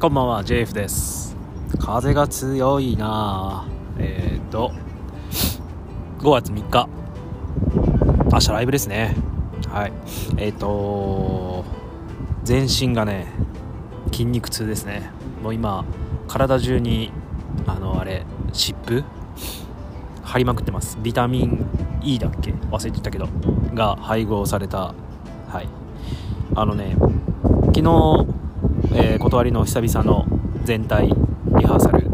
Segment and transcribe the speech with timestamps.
[0.00, 1.36] こんばんは JF です。
[1.78, 3.68] 風が強いな。
[3.98, 4.72] えっ、ー、と
[6.20, 6.88] 5月3日。
[8.32, 9.14] 明日ライブですね。
[9.68, 9.92] はい。
[10.38, 11.66] えっ、ー、と
[12.44, 13.26] 全身がね
[14.06, 15.10] 筋肉痛ですね。
[15.42, 15.84] もう今
[16.28, 17.12] 体中に
[17.66, 19.04] あのあれ湿布？
[20.22, 20.96] 貼りまくってます。
[21.02, 21.66] ビタミン
[22.02, 22.52] E だっけ？
[22.52, 23.28] 忘れてたけど。
[23.74, 24.94] が配合された。
[25.48, 25.68] はい。
[26.54, 26.96] あのね
[27.74, 28.39] 昨日
[28.92, 30.26] えー、断りの久々の
[30.64, 31.14] 全体リ
[31.66, 32.06] ハーサル、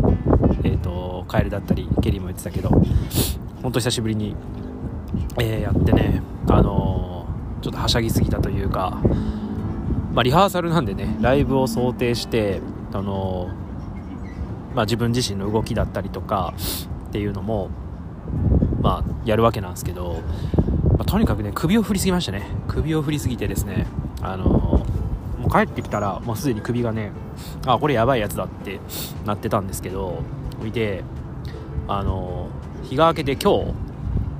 [0.64, 2.70] えーと、カエルだったりケリーも言ってたけど
[3.62, 4.36] 本当久しぶりに、
[5.40, 9.00] えー、やってね、あのー、ちょっとはしゃぎすぎたというか、
[10.12, 12.60] まあ、リハーサルなんでねライブを想定して、
[12.92, 13.50] あの
[14.74, 16.54] まあ、自分自身の動きだったりとか
[17.08, 17.70] っていうのも、
[18.80, 20.22] まあ、やるわけなんですけど、
[20.92, 22.50] まあ、とにかくね首を振りすぎましたね。
[22.68, 23.86] 首を振りすぎてですね
[24.20, 24.86] あの
[25.46, 27.12] もう帰ってきたらもうすでに首がね
[27.66, 28.80] あこれやばいやつだって
[29.24, 30.22] なってたんですけど
[30.60, 31.04] 見て
[31.86, 32.48] あの
[32.82, 33.74] 日が明けて今日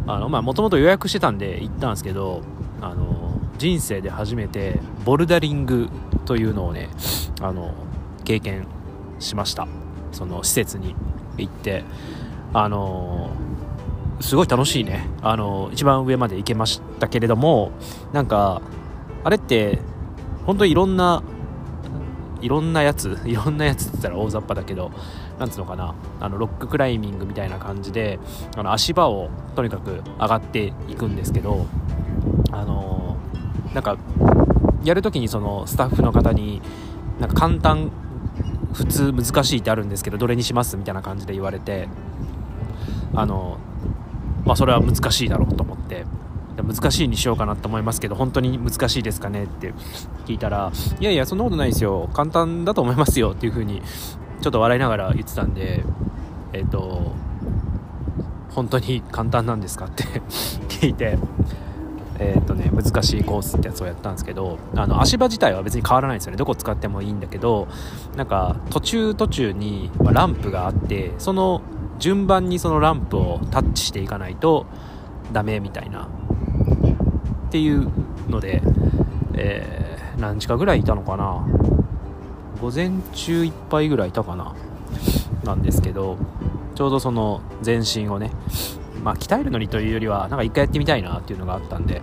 [0.08, 2.42] あのまあもともと予約してたんで行ったんですけど
[2.80, 5.88] あの人生で初めてボルダリング
[6.24, 6.90] というのをね
[7.40, 7.72] あの
[8.24, 8.66] 経験
[9.20, 9.68] しました。
[10.12, 10.94] その施設に
[11.38, 11.84] 行って。
[12.52, 13.30] あの
[14.20, 15.06] すごい楽しいね。
[15.20, 17.72] あの一番上まで行けましたけれども
[18.14, 18.62] なんか
[19.24, 19.80] あれって
[20.46, 21.22] 本当にいろんな
[22.40, 24.90] いろんなやつ いろんなやつって言ったら大雑把だけど
[25.38, 28.18] なんつうのかなあのロッククライミングみたいな感じで
[28.56, 31.66] あの足場をとにかく上がっていくんですけど
[32.52, 33.16] あの
[33.74, 33.96] なんか
[34.84, 36.62] やるときにそのスタッフの方に
[37.20, 37.90] なんか簡単
[38.72, 41.88] 普通難しいってあるんですけどどれにしますみたいな感じで言われて
[43.14, 43.58] あの
[44.44, 45.75] まあそれは難しいだろうと思って。
[46.62, 49.72] 難しいにしようかなと思いますけど本当に難しいですかねって
[50.26, 52.08] 聞いたらいやいやそんなことないですよ。
[52.12, 53.32] 簡単だと思いますよ。
[53.32, 53.82] っていう風に
[54.40, 55.82] ちょっと笑いながら言ってたんで
[56.52, 57.12] えっ、ー、と
[58.50, 60.04] 本当に簡単なんですかって
[60.68, 61.18] 聞いて
[62.18, 66.38] えーとね、難しいコースってやつをやったんですけどあの足場自体は別に変わらないんですよね。
[66.38, 67.68] どこ使ってもいいんだけど
[68.16, 71.60] なんか途中途中にランプがあってその
[71.98, 74.66] 順番にそのランプをタッチしていかないと
[75.32, 76.08] ダメみたいな
[77.56, 77.90] っていう
[78.28, 78.60] ので、
[79.32, 81.46] えー、何時間ぐらいいたのかな。
[82.60, 84.54] 午前中いっぱいぐらいいたかな。
[85.42, 86.18] なんですけど
[86.74, 88.30] ちょうどその全身をね
[89.02, 92.02] まあ鍛えるのにというよりはなんか一回やってみたいなっていうのがあったんで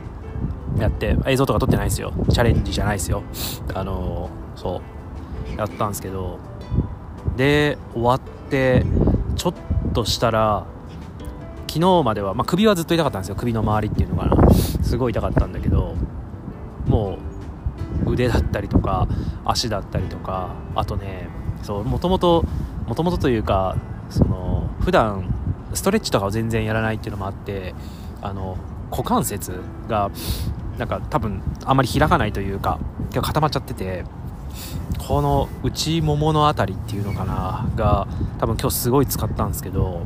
[0.80, 2.14] やって映像とか撮ってないですよ。
[2.32, 3.22] チャレンジじゃないですよ。
[3.76, 4.82] あのー、そ
[5.56, 5.60] う。
[5.60, 6.40] やったんですけど
[7.38, 8.84] で終わって
[9.36, 9.54] ちょっ
[9.94, 10.66] としたら
[11.74, 13.36] 昨日までは、まあ、首はずっと痛かったんですよ。
[13.36, 14.43] 首の周りっていうのかな。
[14.94, 15.96] すごい痛かったんだけど
[16.86, 17.18] も
[18.06, 19.08] う腕だったりとか
[19.44, 21.30] 足だったりとかあとね
[21.64, 22.46] そうもともと
[22.86, 23.76] もともとというか
[24.12, 25.34] その普段
[25.74, 27.74] ストレッチとかを全然やらないっていうのもあって
[28.22, 28.56] あの
[28.92, 30.12] 股関節が
[30.78, 32.80] なんか多分あんまり開かないというか
[33.20, 34.04] 固まっちゃってて
[35.00, 40.04] この内ももの辺りっていうのかなが多分今日すごい使ったんですけど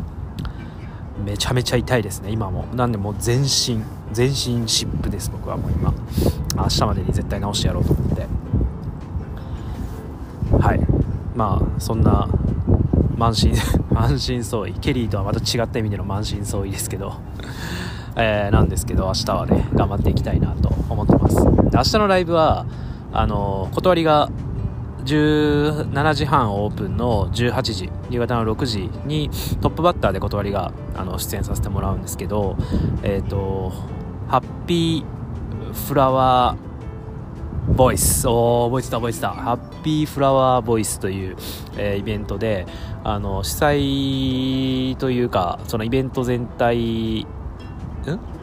[1.24, 2.66] めちゃめちゃ痛いですね今も。
[2.74, 5.94] なんでもう全身全身湿布です僕はもう今。
[6.56, 8.28] 明日までに絶対直してやろうと思って。
[10.60, 10.80] はい。
[11.36, 12.28] まあそんな
[13.16, 13.54] 満身
[13.94, 14.80] 満身創痍。
[14.80, 17.14] ケリーとはまた違った意味での満身創痍ですけど。
[18.20, 21.36] えー、なんですけど明日はね頑張っていきたいなと思ってます。
[21.36, 21.42] で
[21.74, 22.66] 明日のライブは
[23.14, 24.30] あの断りが
[25.08, 29.30] 17時半オープンの18時夕方の6時に
[29.62, 32.58] トップバッターで断りがあの出演させてもらうんですけど
[33.04, 33.72] えっ、ー、と
[34.28, 39.30] ハッピーフラワーボイスお覚えてた覚えてた。
[39.30, 41.36] ハッピーフラワーボイスという、
[41.78, 42.66] えー、イベントで
[43.04, 47.28] あの主催というかそのイベント全体ん？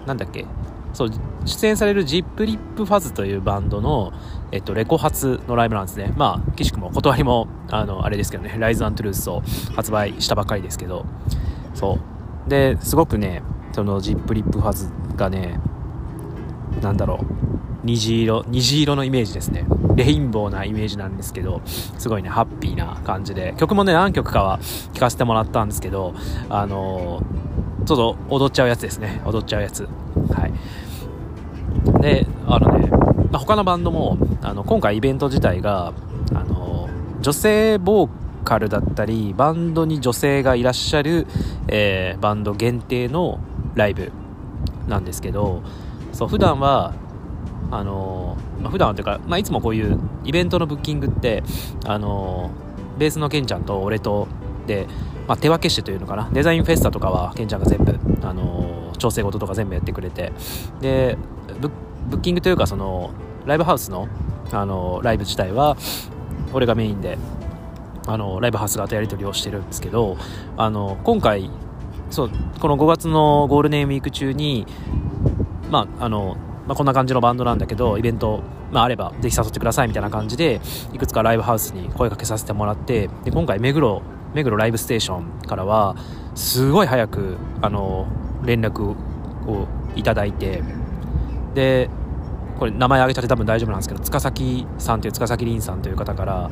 [0.06, 0.44] なんだっけ？
[0.94, 1.10] そう
[1.44, 4.12] 出演されるジップリップファズというバンドの、
[4.52, 6.12] えっと、レコ発のライブなんですね。
[6.16, 9.42] まあ、岸くも断りも、あの、あれですけどね、 Lies and Truth を
[9.74, 11.04] 発売したばかりですけど、
[11.74, 11.98] そ
[12.46, 12.50] う。
[12.50, 13.42] で、すごくね、
[13.72, 15.58] そのジップリップファズがね、
[16.80, 17.24] なんだろう、
[17.84, 19.66] 虹色、虹色のイメージですね。
[19.96, 24.60] レインボーなイメージなんですけど、すごいね、ハッピーな感じで、曲もね、何曲かは
[24.92, 26.14] 聴かせてもらったんですけど、
[26.48, 27.22] あの
[27.84, 29.20] ちょっと踊っちゃうやつですね。
[29.26, 29.88] 踊っちゃうやつ。
[30.34, 30.52] はい。
[32.00, 32.88] であのね、
[33.30, 35.92] ま、他のバンドもあの今回イベント自体が
[36.34, 36.88] あの
[37.20, 38.10] 女性ボー
[38.44, 41.26] カルだったりバンドに女性がいらっしゃる、
[41.68, 43.40] えー、バンド限定の
[43.74, 44.12] ライブ
[44.86, 45.62] なんですけど
[46.12, 46.94] そう普段は
[47.70, 51.42] あの、まあ、普段はというか、まあ、いつもこういうイベントのブッキングって
[51.86, 52.50] あの
[52.98, 54.28] ベースのケンちゃんと俺と
[54.66, 54.86] で、
[55.26, 56.30] まあ、手分けしてというのかな。
[56.32, 60.32] デザインフェスタとかはケンちゃんが全部、あの調整事とか全部やってくれて。
[60.80, 61.18] で
[61.52, 63.12] ブッキングというかその
[63.46, 64.08] ライブハウスの、
[64.52, 65.76] あのライブ自体は
[66.52, 67.18] 俺がメインで
[68.06, 70.16] あのライブハウス側とやり取りをしてるんですけど
[70.56, 71.50] あの今回
[72.10, 72.30] そう
[72.60, 74.66] この5月のゴールデンウィーク中に、
[75.70, 76.36] まああの
[76.66, 80.60] まあ、こんな感じのバンドなんだけどイベント、まあ、あればぜひ誘ってくださいみたいな感じで
[80.92, 84.02] いくつかライブハウスに声かけさせてもらってで今回目黒
[84.34, 85.96] 目黒ライブステーションからは
[86.34, 88.06] すごい早くあの
[88.44, 90.62] 連絡をいただいて
[91.54, 91.88] で
[92.58, 96.50] これ名前挙げちゃって多分大丈夫なんですけど塚崎さんという塚崎凛さんという方から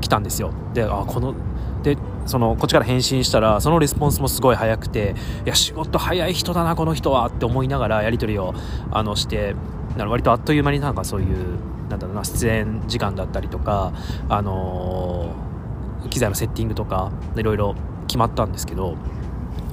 [0.00, 0.52] 来たんですよ。
[0.74, 1.34] であこの
[1.82, 1.96] で
[2.26, 5.14] そのこっちから返信したらそのレスポンスもすごい早くて
[5.44, 8.54] いや仕事早い人だなこの人はって思いながらやり取りを
[8.90, 9.54] あのして
[9.96, 11.58] な割とあっという間になんかそういう
[11.92, 13.92] なんだろうな出演時間だったりとか、
[14.28, 17.74] あのー、機材のセッティングとかいろいろ
[18.06, 18.96] 決まったんですけど、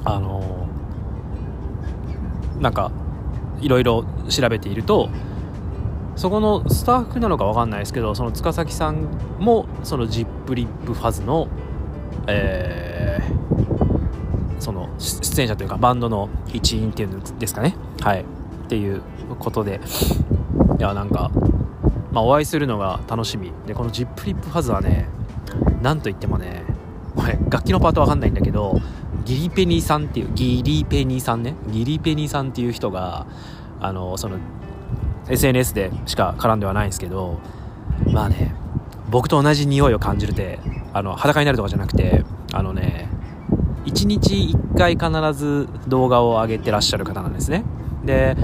[0.04, 2.92] あのー、なんか
[3.62, 5.10] いろいろ調べていると
[6.16, 9.04] そこのスタッフなのか分かんないですけどその塚崎さん
[9.40, 11.48] もそのジップリップファズの、
[12.28, 17.76] えー、その出演者というかバンドの一員っていうんですかね。
[18.02, 18.22] はい。
[18.22, 19.02] っていう
[19.40, 19.80] ことで
[20.78, 21.32] いやなんか、
[22.12, 23.54] まあ、お会いするのが楽しみ。
[23.66, 25.08] でこのジップリップファズはね
[25.82, 26.66] なんといってもね
[27.16, 28.80] これ楽器のパートわかんないんだけど
[29.26, 31.56] ギリペニーさんっていうギリペニーさんね。
[31.68, 33.26] ギリペニーさんっていう人が
[33.80, 34.38] あのその
[35.30, 37.40] SNS でしか絡んではないんですけど
[38.08, 38.54] まあね
[39.10, 40.60] 僕と同じ匂いを感じるて
[40.94, 43.10] あの裸になるとかじゃなくてあのね
[43.86, 47.64] 1日1回必ず動画を上げてらっしゃる方なんですね。
[48.04, 48.36] で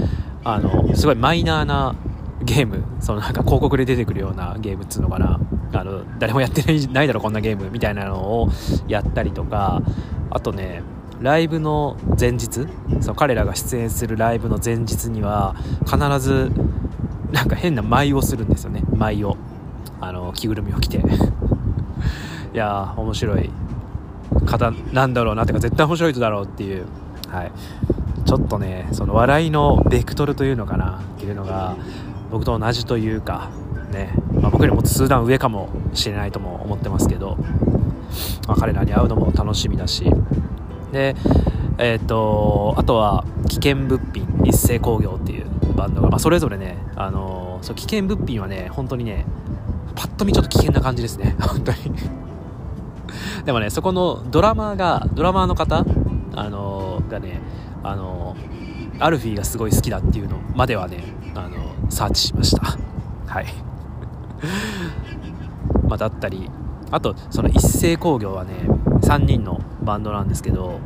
[0.44, 1.94] あのすごいマイナーな
[2.42, 5.40] ゲームそのなんか広告で出てくるようなゲームっつうのかな。
[5.72, 8.48] あの誰もやってないないだろこんなゲームみたいなのを
[8.88, 9.82] やったりとか。
[10.30, 10.82] あとね
[11.20, 12.66] ライブの前日
[13.00, 15.54] その彼らが出演するライブの前日には
[15.86, 16.50] 必ず
[17.32, 18.82] なんか変な舞をするんですよね。
[18.96, 19.36] 舞を。
[19.98, 20.98] あの着ぐるみを着て。
[20.98, 21.02] い
[22.52, 23.50] や面白い。
[24.44, 26.84] 方なんだろうなってか絶対面白い人だろうっていう、
[27.30, 27.52] はい、
[28.26, 31.76] ちょっとねその笑いのベクトルというのかなっていうのが
[32.30, 33.50] 僕と同じというか
[33.92, 37.36] ね、まあ、僕よりも数段上かもしれないとも思ってますけど、
[38.46, 40.10] まあ、彼らに会うのも楽しみだし。
[40.92, 41.14] で
[41.78, 49.26] えーと、あとは危険物品一斉工業っていうバンドが、まあ、それぞれね、あのー、そう危険物品はね本当にね
[49.94, 51.36] パッと見ちょっと危険な感じですね。
[51.40, 51.78] 本当に。
[53.44, 55.84] でもねそこのドラマーがドラマーの方、
[56.34, 57.40] あのー、がね、
[57.82, 61.04] あのー、アルフィーがすごい好きだっていうのまではね、
[61.34, 61.56] あの
[61.90, 62.78] サーチしました。
[63.26, 63.46] はい。
[65.88, 66.50] まあ、だったり
[66.90, 68.52] あとその一斉工業はね
[69.02, 70.80] 3人のバンドなんですけど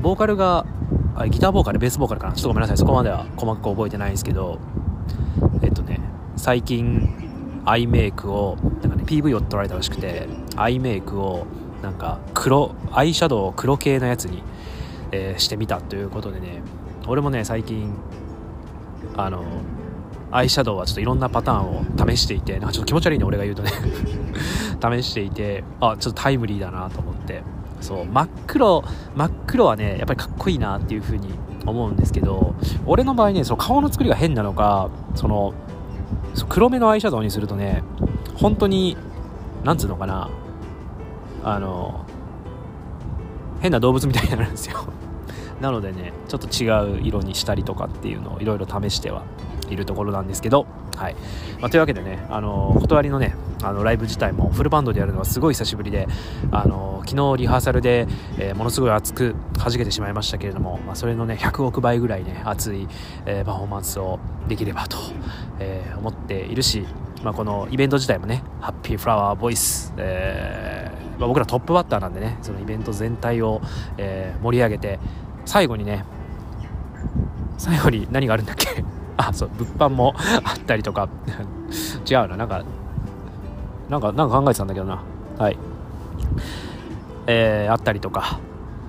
[0.00, 0.66] ボーカルが
[1.16, 2.32] あギターボーカルベースボーカルかな？
[2.34, 2.76] ちょっとごめんなさい。
[2.76, 4.58] そこまでは細かく覚えてないんですけど
[5.62, 6.00] えっとね
[6.36, 11.46] 最近アイメイクをなんかね PV を撮られたらしくてアイメイクを
[11.82, 14.42] なんか黒アイシャドウを黒系のやつに、
[15.12, 16.62] えー、してみたということでね
[17.06, 17.94] 俺もね最近
[19.16, 19.44] あの
[20.34, 23.70] アイシャドウはちょっといろんなパターンを試していてなんかちょっと気持ち悪いね俺が言うとね。
[24.82, 27.42] 試していてあちょっとタイムリーだなと思って。
[27.80, 28.82] そう真っ黒
[29.14, 31.28] 真っ黒はねやっぱりかっこいいなっていう風に
[31.66, 32.54] 思うんですけど
[32.86, 35.52] 俺の場合ねその顔の作りが変なのかその
[36.48, 37.82] 黒目のアイシャドウにするとね
[38.36, 38.96] 本当に
[39.64, 40.30] なんつうのかな
[41.44, 42.06] あの
[43.60, 44.86] 変な動物みたいになるんですよ。
[45.60, 49.24] なのでねちょっと違う色にしたりとかっていうのをいろいろ試しては
[49.70, 51.14] いるところなんですけどはい、
[51.60, 56.06] まあ、というわけでね、あの断りのねあのライブ自体もフルバンドでやるのはすごい久しぶりで、
[56.52, 58.06] あの昨日リハーサルで、
[58.38, 62.86] えー、ものすごい熱く弾けてしまいましたけれども、まあ、それのね100億倍ぐらいね熱い、
[63.26, 64.98] えー、パフォーマンスをできればと、
[65.58, 66.86] えー、思っているし、
[67.22, 73.60] まあ、このイベント自体もねハッピーフラワーボイス、えーまあ、僕らトップバッターなんでねそのイベント全体を、
[73.98, 74.98] えー、盛り上げて
[75.44, 76.04] 最後にね
[77.58, 78.84] 最後に何があるんだっけ？
[79.16, 81.08] あそう物販もあったりとか。
[82.08, 82.62] 違うななんか
[83.88, 85.02] なんかなんか考えてたんだけどな。
[85.38, 85.58] はい。
[87.26, 88.38] えー、あったりとか。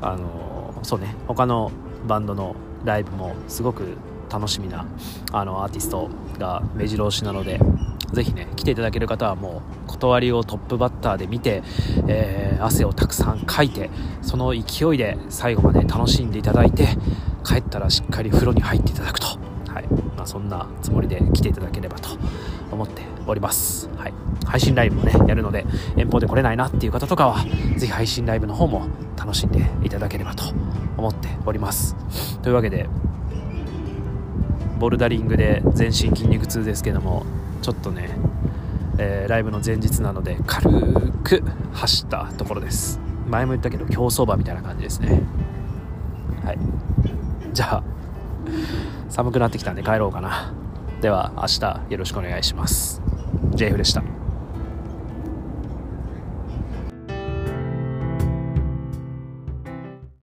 [0.02, 1.16] あのそうね。
[1.28, 1.72] 他の
[2.08, 3.98] バンドのライブもすごく
[4.32, 4.86] 楽しみな
[5.32, 7.60] あのアーティストが目白押しなので
[8.16, 11.62] ぜひね来ていただける方はもう断りをトップバッターで見て、
[12.08, 13.90] えー、汗をたくさんかいて
[14.22, 16.88] その勢いで最後まで楽しんでいただいて
[17.46, 19.28] 帰ったらしっかり風呂に入っていただくと。
[19.72, 19.88] はい。
[20.16, 22.10] まあ、そんなつもりで来ていただければと
[22.72, 24.14] 思っております、はい、
[24.46, 25.66] 配信ライブもねやるので
[25.98, 27.46] 遠方で来れないなっていう方とかは
[27.78, 30.46] 是非配信ライブの方も楽しんでいただければと
[30.98, 31.96] 思っております。
[32.42, 32.88] というわけで
[34.80, 37.26] ボルダリングで全身筋肉痛ですけども
[37.66, 38.10] ちょっとね、
[39.00, 40.70] えー、ライブの前日なので軽
[41.24, 41.42] く
[41.74, 43.00] 走ったところです。
[43.28, 45.24] 前も言ったけど競走馬みたいな感じですね。
[46.44, 46.60] はい。
[47.54, 47.84] じゃあ
[49.10, 50.54] 寒くなってきたんで帰ろうかな。
[51.02, 53.02] では明日よろしくお願いします。
[53.56, 54.04] JF でした。